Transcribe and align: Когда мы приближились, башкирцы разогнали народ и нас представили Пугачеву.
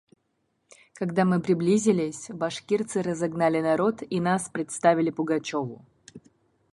Когда 0.95 1.25
мы 1.25 1.39
приближились, 1.39 2.31
башкирцы 2.31 3.03
разогнали 3.03 3.61
народ 3.61 4.01
и 4.09 4.19
нас 4.19 4.49
представили 4.51 5.11
Пугачеву. 5.11 5.85